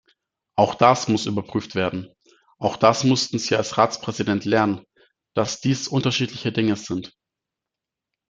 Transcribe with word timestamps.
Auch 0.55 0.73
das 0.73 1.07
muss 1.09 1.27
überprüft 1.27 1.75
werden. 1.75 2.11
Auch 2.57 2.75
das 2.75 3.03
mussten 3.03 3.37
Sie 3.37 3.55
als 3.55 3.77
Ratspräsident 3.77 4.45
lernen, 4.45 4.83
dass 5.35 5.61
dies 5.61 5.87
unterschiedliche 5.87 6.51
Dinge 6.51 6.75
sind! 6.75 7.15